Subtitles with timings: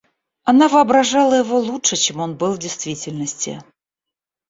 [0.45, 3.61] Она воображала его лучше, чем он был в действительности.